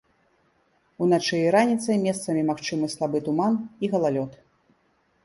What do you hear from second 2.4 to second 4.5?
магчымы слабы туман і галалёд.